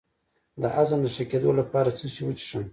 د 0.61 0.63
هضم 0.75 0.99
د 1.03 1.07
ښه 1.15 1.23
کیدو 1.31 1.49
لپاره 1.59 1.89
څه 1.97 2.05
شی 2.13 2.21
وڅښم؟ 2.25 2.63